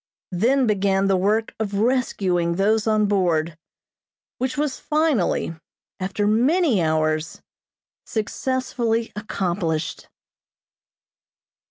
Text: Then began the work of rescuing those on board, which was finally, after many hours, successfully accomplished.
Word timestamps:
Then 0.31 0.65
began 0.65 1.05
the 1.05 1.15
work 1.15 1.53
of 1.59 1.75
rescuing 1.75 2.55
those 2.55 2.87
on 2.87 3.05
board, 3.05 3.55
which 4.39 4.57
was 4.57 4.79
finally, 4.79 5.53
after 5.99 6.25
many 6.25 6.81
hours, 6.81 7.43
successfully 8.03 9.11
accomplished. 9.15 10.07